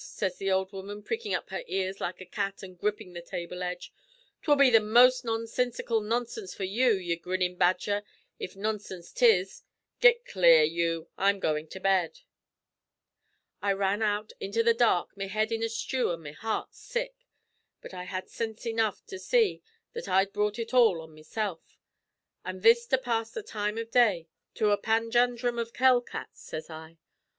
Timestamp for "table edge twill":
3.21-4.55